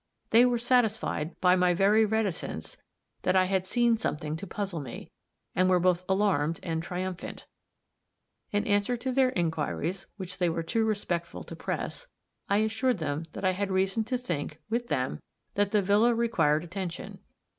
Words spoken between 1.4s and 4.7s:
by my very reticence, that I had seen something to